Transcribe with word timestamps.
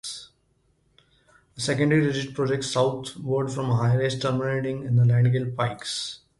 A 1.55 1.61
secondary 1.61 2.07
ridge 2.07 2.33
projects 2.33 2.71
southward 2.71 3.51
from 3.51 3.67
High 3.69 3.93
Raise, 3.93 4.17
terminating 4.19 4.83
in 4.83 4.95
the 4.95 5.05
Langdale 5.05 5.51
Pikes. 5.51 6.21